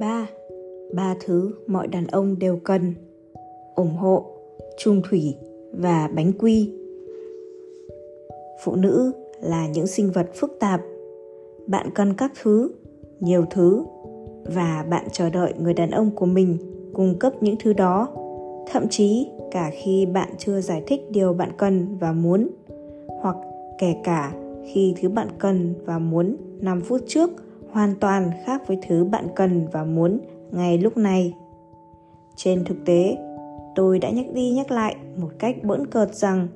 [0.00, 0.28] ba.
[0.92, 2.94] Ba thứ mọi đàn ông đều cần.
[3.74, 4.24] Ủng hộ
[4.78, 5.34] trung thủy
[5.72, 6.72] và bánh quy.
[8.64, 10.80] Phụ nữ là những sinh vật phức tạp.
[11.66, 12.70] Bạn cần các thứ,
[13.20, 13.84] nhiều thứ
[14.44, 16.58] và bạn chờ đợi người đàn ông của mình
[16.94, 18.08] cung cấp những thứ đó.
[18.72, 22.48] Thậm chí cả khi bạn chưa giải thích điều bạn cần và muốn,
[23.20, 23.36] hoặc
[23.78, 24.34] kể cả
[24.64, 27.30] khi thứ bạn cần và muốn 5 phút trước
[27.78, 31.34] hoàn toàn khác với thứ bạn cần và muốn ngay lúc này.
[32.36, 33.16] Trên thực tế,
[33.74, 36.48] tôi đã nhắc đi nhắc lại một cách bỡn cợt rằng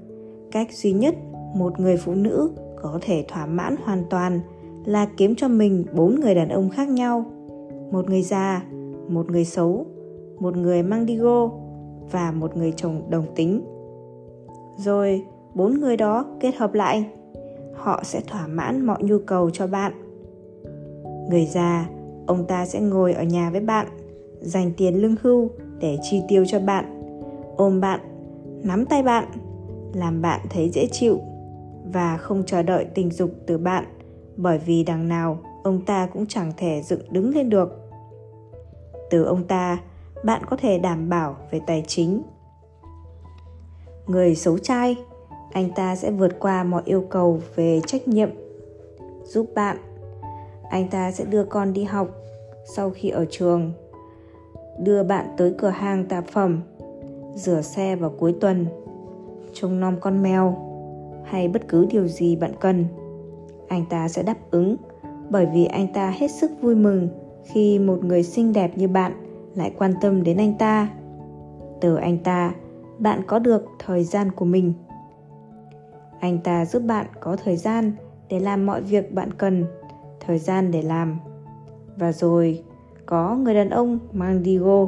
[0.51, 1.15] cách duy nhất
[1.55, 2.51] một người phụ nữ
[2.83, 4.41] có thể thỏa mãn hoàn toàn
[4.85, 7.25] là kiếm cho mình bốn người đàn ông khác nhau.
[7.91, 8.65] Một người già,
[9.09, 9.87] một người xấu,
[10.41, 11.53] một người mang đi gô
[12.11, 13.63] và một người chồng đồng tính.
[14.77, 17.07] Rồi bốn người đó kết hợp lại,
[17.75, 20.02] họ sẽ thỏa mãn mọi nhu cầu cho bạn.
[21.33, 21.89] Người già,
[22.27, 23.87] ông ta sẽ ngồi ở nhà với bạn,
[24.41, 27.03] dành tiền lương hưu để chi tiêu cho bạn,
[27.57, 28.01] ôm bạn,
[28.63, 29.25] nắm tay bạn,
[29.95, 31.21] làm bạn thấy dễ chịu
[31.93, 33.85] và không chờ đợi tình dục từ bạn
[34.37, 37.91] bởi vì đằng nào ông ta cũng chẳng thể dựng đứng lên được.
[39.11, 39.79] Từ ông ta,
[40.25, 42.23] bạn có thể đảm bảo về tài chính.
[44.07, 44.97] Người xấu trai,
[45.53, 48.31] anh ta sẽ vượt qua mọi yêu cầu về trách nhiệm,
[49.25, 49.77] giúp bạn.
[50.73, 52.09] Anh ta sẽ đưa con đi học
[52.65, 53.73] sau khi ở trường,
[54.81, 56.61] đưa bạn tới cửa hàng tạp phẩm,
[57.35, 58.67] rửa xe vào cuối tuần,
[59.53, 60.57] trông nom con mèo
[61.25, 62.85] hay bất cứ điều gì bạn cần.
[63.69, 64.77] Anh ta sẽ đáp ứng
[65.31, 67.09] bởi vì anh ta hết sức vui mừng
[67.45, 69.13] khi một người xinh đẹp như bạn
[69.55, 70.89] lại quan tâm đến anh ta.
[71.81, 72.55] Từ anh ta
[72.99, 74.73] bạn có được thời gian của mình.
[76.21, 77.93] Anh ta giúp bạn có thời gian
[78.29, 79.65] để làm mọi việc bạn cần
[80.27, 81.19] thời gian để làm.
[81.97, 82.63] Và rồi,
[83.07, 84.87] có người đàn ông mandigo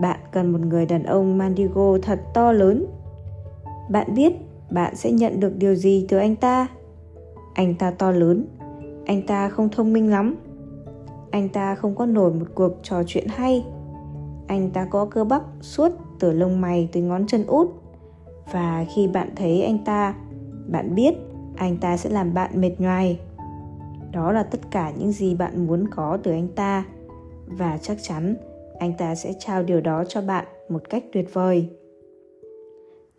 [0.00, 2.86] bạn cần một người đàn ông mandigo thật to lớn.
[3.90, 4.32] Bạn biết
[4.70, 6.66] bạn sẽ nhận được điều gì từ anh ta?
[7.54, 8.46] Anh ta to lớn,
[9.06, 10.36] anh ta không thông minh lắm.
[11.30, 13.64] Anh ta không có nổi một cuộc trò chuyện hay.
[14.46, 17.68] Anh ta có cơ bắp suốt từ lông mày tới ngón chân út.
[18.52, 20.14] Và khi bạn thấy anh ta,
[20.66, 21.14] bạn biết
[21.56, 23.20] anh ta sẽ làm bạn mệt nhoài
[24.12, 26.84] đó là tất cả những gì bạn muốn có từ anh ta.
[27.46, 28.34] Và chắc chắn,
[28.78, 31.68] anh ta sẽ trao điều đó cho bạn một cách tuyệt vời.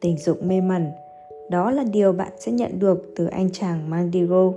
[0.01, 0.87] Tình dục mê mẩn,
[1.49, 4.51] đó là điều bạn sẽ nhận được từ anh chàng mandigo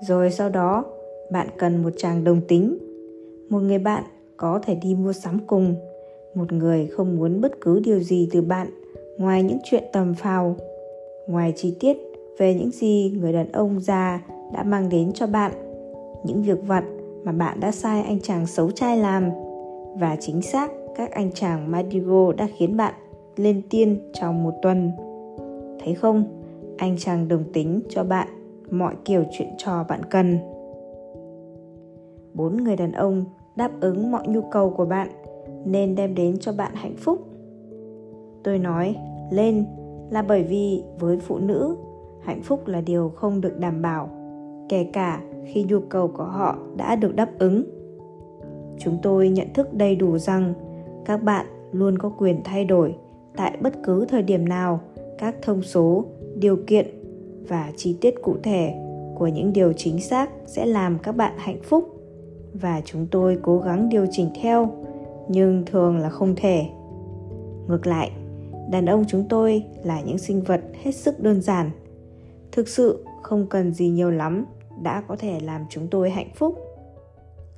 [0.00, 0.84] rồi sau đó,
[1.30, 2.78] bạn cần một chàng đồng tính,
[3.48, 4.04] một người bạn
[4.36, 5.74] có thể đi mua sắm cùng,
[6.34, 8.70] một người không muốn bất cứ điều gì từ bạn
[9.18, 10.56] ngoài những chuyện tầm phào,
[11.26, 11.96] ngoài chi tiết
[12.38, 14.22] về những gì người đàn ông già
[14.52, 15.52] đã mang đến cho bạn
[16.24, 16.84] những việc vặt
[17.24, 19.30] mà bạn đã sai anh chàng xấu trai làm.
[19.94, 22.94] Và chính xác các anh chàng Madigo đã khiến bạn
[23.36, 24.92] lên tiên trong một tuần.
[25.84, 26.24] Thấy không,
[26.78, 28.28] anh chàng đồng tính cho bạn
[28.70, 30.38] mọi kiểu chuyện trò bạn cần.
[32.34, 33.24] Bốn người đàn ông
[33.56, 35.08] đáp ứng mọi nhu cầu của bạn
[35.64, 37.18] nên đem đến cho bạn hạnh phúc.
[38.42, 38.96] Tôi nói
[39.30, 39.66] lên
[40.10, 41.76] là bởi vì với phụ nữ
[42.20, 44.19] hạnh phúc là điều không được đảm bảo
[44.70, 47.64] kể cả khi nhu cầu của họ đã được đáp ứng.
[48.78, 50.54] Chúng tôi nhận thức đầy đủ rằng
[51.04, 52.94] các bạn luôn có quyền thay đổi
[53.36, 54.80] tại bất cứ thời điểm nào
[55.18, 56.04] các thông số,
[56.34, 56.86] điều kiện
[57.48, 58.74] và chi tiết cụ thể
[59.18, 62.00] của những điều chính xác sẽ làm các bạn hạnh phúc
[62.60, 64.70] và chúng tôi cố gắng điều chỉnh theo,
[65.28, 66.64] nhưng thường là không thể.
[67.68, 68.10] Ngược lại,
[68.70, 71.70] đàn ông chúng tôi là những sinh vật hết sức đơn giản,
[72.52, 74.46] thực sự không cần gì nhiều lắm
[74.82, 76.58] đã có thể làm chúng tôi hạnh phúc.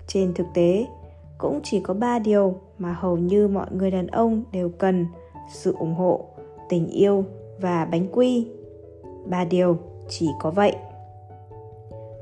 [0.06, 0.86] Trên thực tế,
[1.38, 5.06] cũng chỉ có ba điều mà hầu như mọi người đàn ông đều cần
[5.52, 6.24] sự ủng hộ,
[6.68, 7.24] tình yêu
[7.60, 8.48] và bánh quy.
[9.26, 9.76] Ba điều
[10.08, 10.76] chỉ có vậy.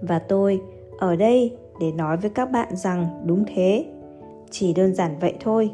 [0.02, 0.60] Và tôi
[0.98, 3.86] ở đây để nói với các bạn rằng đúng thế,
[4.50, 5.70] chỉ đơn giản vậy thôi.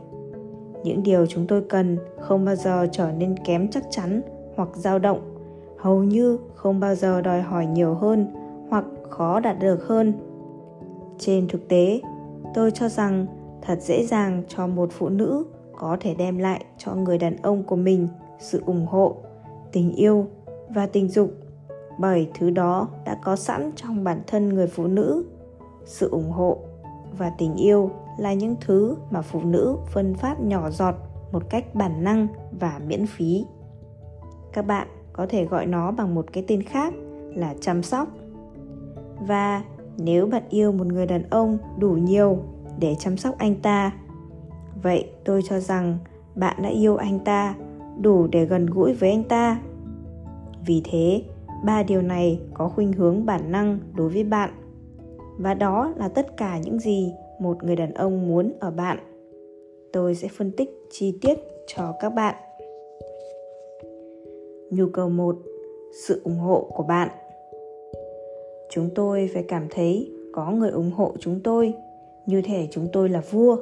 [0.84, 4.23] Những điều chúng tôi cần không bao giờ trở nên kém chắc chắn
[4.56, 5.20] hoặc dao động,
[5.78, 8.26] hầu như không bao giờ đòi hỏi nhiều hơn
[8.68, 10.12] hoặc khó đạt được hơn.
[11.18, 12.00] Trên thực tế,
[12.54, 13.26] tôi cho rằng
[13.62, 15.44] thật dễ dàng cho một phụ nữ
[15.78, 18.08] có thể đem lại cho người đàn ông của mình
[18.38, 19.16] sự ủng hộ,
[19.72, 20.26] tình yêu
[20.68, 21.30] và tình dục,
[21.98, 25.24] bởi thứ đó đã có sẵn trong bản thân người phụ nữ.
[25.84, 26.58] Sự ủng hộ
[27.18, 30.94] và tình yêu là những thứ mà phụ nữ phân phát nhỏ giọt
[31.32, 32.28] một cách bản năng
[32.60, 33.44] và miễn phí.
[34.52, 36.94] Các bạn có thể gọi nó bằng một cái tên khác
[37.34, 38.08] là chăm sóc
[39.20, 39.62] và
[39.98, 42.38] nếu bạn yêu một người đàn ông đủ nhiều
[42.78, 43.92] để chăm sóc anh ta,
[44.82, 45.98] vậy tôi cho rằng
[46.34, 47.54] bạn đã yêu anh ta
[48.00, 49.60] đủ để gần gũi với anh ta.
[50.66, 51.22] Vì thế,
[51.64, 54.50] ba điều này có khuynh hướng bản năng đối với bạn.
[55.38, 58.98] Và đó là tất cả những gì một người đàn ông muốn ở bạn.
[59.92, 62.34] Tôi sẽ phân tích chi tiết cho các bạn.
[64.70, 65.36] Nhu cầu một,
[66.06, 67.08] sự ủng hộ của bạn
[68.70, 71.74] chúng tôi phải cảm thấy có người ủng hộ chúng tôi.
[72.26, 73.56] Như thể chúng tôi là vua.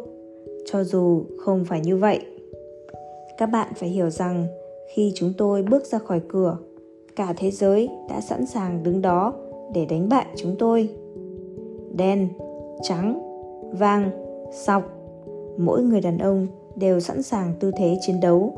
[0.66, 2.20] Cho dù không phải như vậy,
[3.38, 4.46] các bạn phải hiểu rằng
[4.94, 6.56] khi chúng tôi bước ra khỏi cửa,
[7.16, 9.34] cả thế giới đã sẵn sàng đứng đó
[9.74, 10.88] để đánh bại chúng tôi.
[11.96, 12.28] Đen,
[12.82, 13.20] trắng,
[13.78, 14.10] vàng,
[14.52, 14.82] sọc,
[15.56, 16.46] mỗi người đàn ông
[16.76, 18.52] đều sẵn sàng tư thế chiến đấu.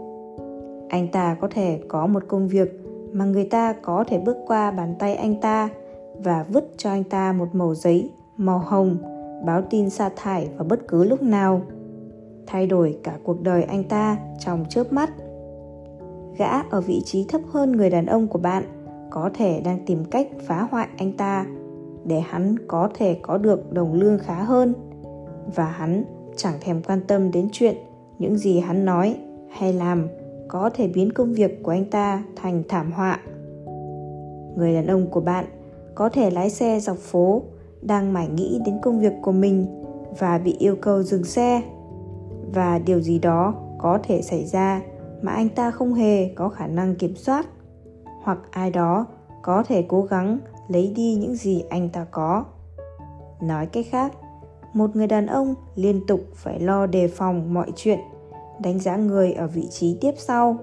[0.88, 2.81] Anh ta có thể có một công việc
[3.12, 5.69] mà người ta có thể bước qua bàn tay anh ta
[6.19, 8.97] và vứt cho anh ta một mẩu giấy màu hồng,
[9.45, 11.61] báo tin sa thải vào bất cứ lúc nào.
[12.47, 15.11] Thay đổi cả cuộc đời anh ta trong chớp mắt.
[16.39, 18.65] Gã ở vị trí thấp hơn người đàn ông của bạn
[19.11, 21.47] có thể đang tìm cách phá hoại anh ta
[22.05, 24.75] để hắn có thể có được đồng lương khá hơn.
[25.55, 26.05] Và hắn
[26.37, 27.77] chẳng thèm quan tâm đến chuyện
[28.19, 29.17] những gì hắn nói
[29.51, 30.09] hay làm
[30.49, 33.21] có thể biến công việc của anh ta thành thảm họa.
[34.57, 35.45] Người đàn ông của bạn
[35.96, 37.43] có thể lái xe dọc phố,
[37.82, 39.66] đang mải nghĩ đến công việc của mình
[40.19, 41.62] và bị yêu cầu dừng xe.
[42.54, 44.82] Và điều gì đó có thể xảy ra
[45.22, 47.46] mà anh ta không hề có khả năng kiểm soát,
[48.22, 49.06] hoặc ai đó
[49.43, 50.38] có thể cố gắng
[50.69, 52.44] lấy đi những gì anh ta có.
[53.43, 54.12] Nói cách khác,
[54.72, 57.98] một người đàn ông liên tục phải lo đề phòng mọi chuyện,
[58.62, 60.56] đánh giá người ở vị trí tiếp sau,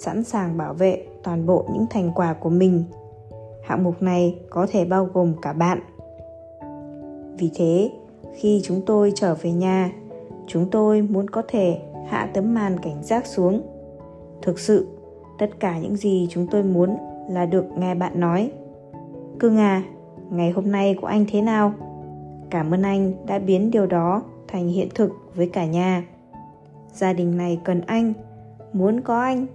[0.00, 2.84] sẵn sàng bảo vệ toàn bộ những thành quả của mình
[3.62, 5.80] hạng mục này có thể bao gồm cả bạn.
[7.38, 7.90] Vì thế,
[8.34, 9.92] khi chúng tôi trở về nhà,
[10.46, 11.78] chúng tôi muốn có thể
[12.08, 13.62] hạ tấm màn cảnh giác xuống.
[14.42, 14.86] Thực sự,
[15.38, 16.96] tất cả những gì chúng tôi muốn
[17.30, 18.50] là được nghe bạn nói.
[19.38, 19.82] Cưng à
[20.30, 21.72] ngày hôm nay của anh thế nào?
[22.50, 26.04] Cảm ơn anh đã biến điều đó thành hiện thực với cả nhà.
[26.92, 28.12] Gia đình này cần anh,
[28.72, 29.46] muốn có anh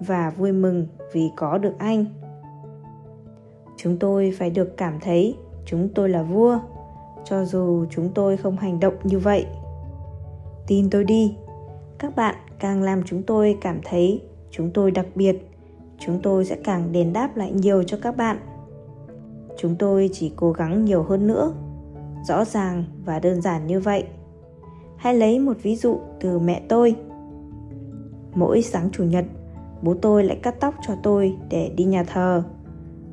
[0.00, 2.04] và vui mừng vì có được anh
[3.82, 6.58] chúng tôi phải được cảm thấy chúng tôi là vua,
[7.24, 9.46] cho dù chúng tôi không hành động như vậy.
[10.66, 11.36] Tin tôi đi,
[11.98, 15.36] các bạn càng làm chúng tôi cảm thấy chúng tôi đặc biệt,
[15.98, 18.36] chúng tôi sẽ càng đền đáp lại nhiều cho các bạn.
[19.58, 21.52] Chúng tôi chỉ cố gắng nhiều hơn nữa,
[22.28, 24.04] rõ ràng và đơn giản như vậy.
[24.96, 26.96] Hãy lấy một ví dụ từ mẹ tôi.
[28.34, 29.24] Mỗi sáng chủ nhật,
[29.82, 32.42] bố tôi lại cắt tóc cho tôi để đi nhà thờ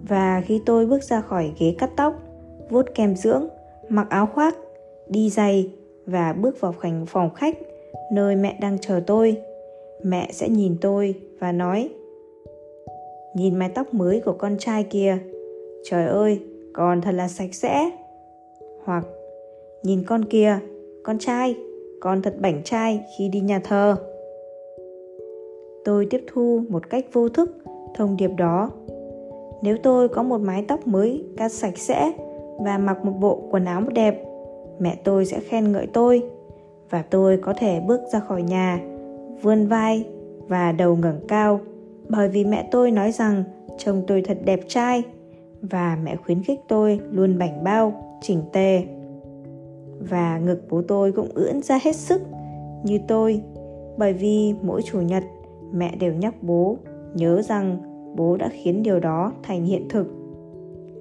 [0.07, 2.13] và khi tôi bước ra khỏi ghế cắt tóc,
[2.69, 3.47] vuốt kem dưỡng,
[3.89, 4.55] mặc áo khoác,
[5.07, 5.71] đi giày
[6.05, 7.57] và bước vào khoảnh phòng khách
[8.11, 9.37] nơi mẹ đang chờ tôi,
[10.03, 11.89] mẹ sẽ nhìn tôi và nói,
[13.35, 15.17] nhìn mái tóc mới của con trai kia
[15.83, 16.39] trời ơi
[16.73, 17.91] con thật là sạch sẽ.
[18.83, 19.05] Hoặc,
[19.83, 20.59] nhìn con kia
[21.03, 21.55] con trai,
[21.99, 23.95] con thật bảnh trai khi đi nhà thờ.
[25.85, 27.57] Tôi tiếp thu một cách vô thức
[27.95, 28.71] thông điệp đó
[29.61, 32.11] nếu tôi có một mái tóc mới cắt sạch sẽ
[32.59, 34.23] và mặc một bộ quần áo đẹp,
[34.79, 36.23] mẹ tôi sẽ khen ngợi tôi
[36.89, 38.79] và tôi có thể bước ra khỏi nhà,
[39.41, 40.05] vươn vai
[40.47, 41.59] và đầu ngẩng cao.
[42.09, 43.43] Bởi vì mẹ tôi nói rằng
[43.77, 45.03] chồng tôi thật đẹp trai
[45.61, 48.83] và mẹ khuyến khích tôi luôn bảnh bao, chỉnh tề.
[49.99, 52.21] Và ngực bố tôi cũng ưỡn ra hết sức
[52.83, 53.41] như tôi.
[53.97, 55.23] Bởi vì mỗi chủ nhật,
[55.71, 56.77] mẹ đều nhắc bố
[57.13, 57.77] nhớ rằng
[58.15, 60.07] bố đã khiến điều đó thành hiện thực.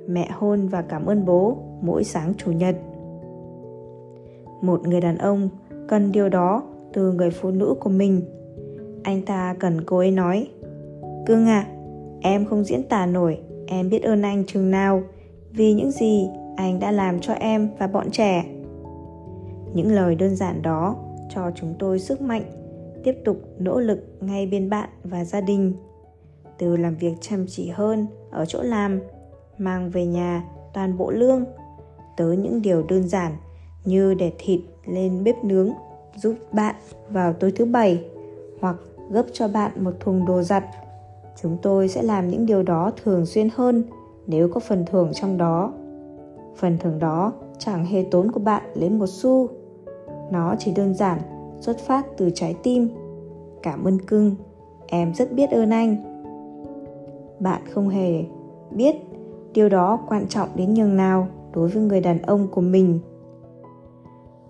[0.09, 2.77] Mẹ hôn và cảm ơn bố mỗi sáng chủ nhật.
[4.63, 5.49] Một người đàn ông
[5.89, 6.63] cần điều đó
[6.93, 8.23] từ người phụ nữ của mình.
[9.03, 10.49] Anh ta cần cô ấy nói,
[11.27, 11.67] cưng à
[12.21, 15.03] em không diễn tả nổi, em biết ơn anh chừng nào,
[15.51, 18.45] vì những gì anh đã làm cho em và bọn trẻ.
[19.75, 20.97] Những lời đơn giản đó
[21.35, 22.43] cho chúng tôi sức mạnh
[23.05, 25.73] tiếp tục nỗ lực ngay bên bạn và gia đình
[26.59, 29.01] từ làm việc chăm chỉ hơn ở chỗ làm,
[29.59, 31.45] mang về nhà toàn bộ lương
[32.17, 33.33] tới những điều đơn giản
[33.85, 35.73] như để thịt lên bếp nướng,
[36.17, 36.75] giúp bạn
[37.11, 38.05] vào tối thứ bảy
[38.61, 38.77] hoặc
[39.11, 40.65] gấp cho bạn một thùng đồ giặt.
[41.43, 43.83] Chúng tôi sẽ làm những điều đó thường xuyên hơn
[44.27, 45.73] nếu có phần thưởng trong đó.
[46.57, 49.49] Phần thưởng đó chẳng hề tốn của bạn lấy một xu.
[50.31, 51.19] Nó chỉ đơn giản,
[51.61, 52.89] xuất phát từ trái tim.
[53.63, 54.35] Cảm ơn cưng,
[54.87, 56.18] em rất biết ơn anh
[57.41, 58.25] bạn không hề
[58.71, 58.97] biết
[59.53, 63.01] điều đó quan trọng đến nhường nào đối với người đàn ông của mình.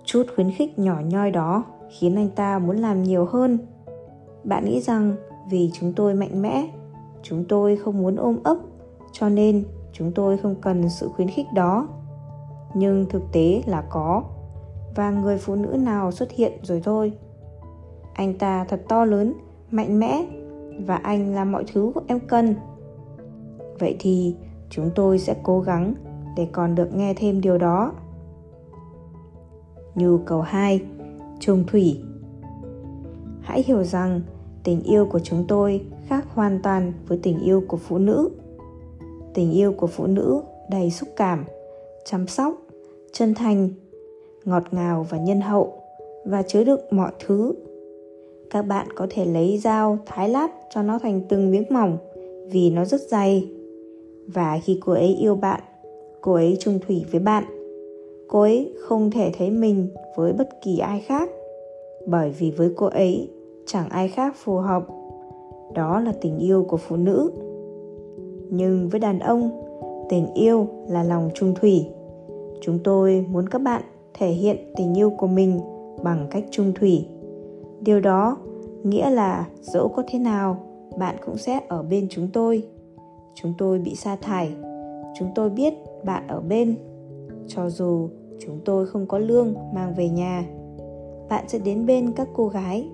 [0.05, 3.59] Chút khuyến khích nhỏ nhoi đó khiến anh ta muốn làm nhiều hơn.
[4.45, 5.15] Bạn nghĩ rằng
[5.51, 6.69] vì chúng tôi mạnh mẽ,
[7.23, 8.57] chúng tôi không muốn ôm ấp,
[9.13, 11.89] cho nên chúng tôi không cần sự khuyến khích đó.
[12.75, 14.23] Nhưng thực tế là có,
[14.95, 17.13] và người phụ nữ nào xuất hiện rồi thôi.
[18.15, 19.35] Anh ta thật to lớn,
[19.71, 20.27] mạnh mẽ,
[20.87, 22.55] và anh là mọi thứ em cần
[23.79, 24.35] vậy thì
[24.71, 25.95] chúng tôi sẽ cố gắng
[26.37, 27.93] để còn được nghe thêm điều đó.
[29.95, 30.81] Nhu cầu 2
[31.41, 32.01] trùng thủy.
[33.41, 34.21] Hãy hiểu rằng
[34.65, 38.31] tình yêu của chúng tôi khác hoàn toàn với tình yêu của phụ nữ.
[39.35, 41.45] Tình yêu của phụ nữ đầy xúc cảm,
[42.05, 42.55] chăm sóc,
[43.13, 43.69] chân thành,
[44.45, 45.73] ngọt ngào và nhân hậu
[46.25, 47.55] và chứa đựng mọi thứ.
[48.51, 51.99] Các bạn có thể lấy dao, thái lát cho nó thành từng miếng mỏng
[52.51, 53.49] vì nó rất dày
[54.35, 55.61] và khi cô ấy yêu bạn,
[56.21, 57.45] cô ấy trung thủy với bạn,
[58.29, 61.31] cô ấy không thể thấy mình với bất kỳ ai khác.
[62.07, 63.31] Bởi vì với cô ấy,
[63.67, 64.87] chẳng ai khác phù hợp.
[65.75, 67.31] Đó là tình yêu của phụ nữ.
[68.51, 69.51] Nhưng với đàn ông,
[70.09, 71.87] tình yêu là lòng trung thủy.
[72.61, 73.83] Chúng tôi muốn các bạn
[74.15, 75.61] thể hiện tình yêu của mình
[76.03, 77.07] bằng cách trung thủy.
[77.81, 78.37] Điều đó
[78.83, 80.57] nghĩa là dẫu có thế nào,
[80.99, 82.63] bạn cũng sẽ ở bên chúng tôi
[83.43, 84.51] chúng tôi bị sa thải.
[85.19, 86.77] Chúng tôi biết bạn ở bên
[87.47, 88.09] cho dù
[88.41, 90.45] chúng tôi không có lương mang về nhà.
[91.29, 92.89] Bạn sẽ đến bên các cô gái.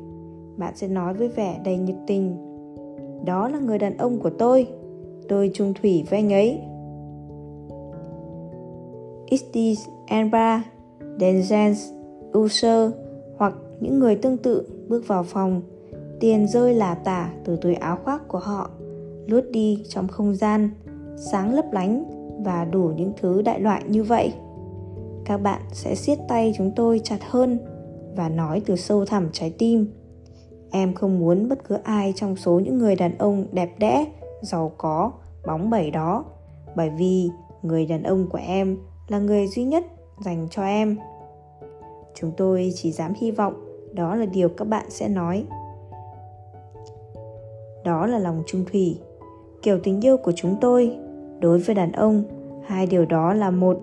[0.57, 2.37] Bạn sẽ nói với vẻ đầy nhiệt tình
[3.25, 4.67] đó là người đàn ông của tôi.
[5.29, 6.61] Tôi trung thủy với anh ấy.
[9.27, 10.63] Istis Enbra,
[11.19, 11.95] Denzens,
[12.39, 12.91] User
[13.37, 15.63] hoặc những người tương tự bước vào phòng
[16.21, 18.71] tiền rơi lả tả từ túi áo khoác của họ
[19.26, 20.71] lướt đi trong không gian,
[21.16, 22.04] sáng lấp lánh
[22.45, 24.33] và đủ những thứ đại loại như vậy.
[25.25, 27.59] Các bạn sẽ siết tay chúng tôi chặt hơn
[28.16, 29.87] và nói từ sâu thẳm trái tim.
[30.71, 34.07] Em không muốn bất cứ ai trong số những người đàn ông đẹp đẽ,
[34.43, 35.12] giàu có,
[35.47, 36.25] bóng bẩy đó,
[36.76, 37.31] bởi vì
[37.62, 38.78] người đàn ông của em
[39.09, 39.85] là người duy nhất
[40.25, 40.97] dành cho em.
[42.14, 43.54] Chúng tôi chỉ dám hy vọng
[43.93, 45.45] đó là điều các bạn sẽ nói.
[47.85, 48.99] Đó là lòng trung thủy
[49.64, 50.97] kiểu tình yêu của chúng tôi.
[51.40, 52.23] Đối với đàn ông,
[52.66, 53.80] hai điều đó là một.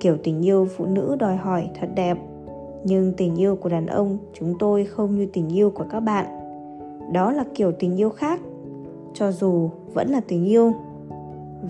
[0.00, 2.18] Kiểu tình yêu phụ nữ đòi hỏi thật đẹp.
[2.84, 6.26] Nhưng tình yêu của đàn ông, chúng tôi không như tình yêu của các bạn.
[7.12, 8.40] Đó là kiểu tình yêu khác,
[9.14, 10.72] cho dù vẫn là tình yêu.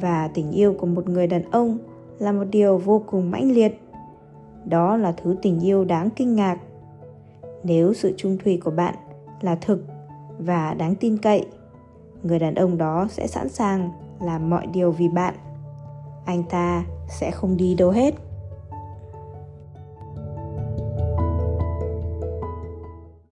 [0.01, 1.79] Và tình yêu của một người đàn ông
[2.19, 3.81] là một điều vô cùng mãnh liệt.
[4.65, 6.59] Đó là thứ tình yêu đáng kinh ngạc.
[7.65, 8.95] Nếu sự trung thủy của bạn
[9.41, 9.85] là thực
[10.39, 11.47] và đáng tin cậy
[12.23, 15.35] người đàn ông đó sẽ sẵn sàng làm mọi điều vì bạn.
[16.25, 18.15] Anh ta sẽ không đi đâu hết.